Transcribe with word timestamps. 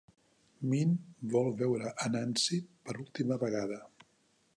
Min 0.69 0.93
vol 1.35 1.49
veure 1.59 1.91
a 2.05 2.07
Nancy 2.15 2.59
per 2.89 2.97
última 3.05 3.39
vegada. 3.45 3.79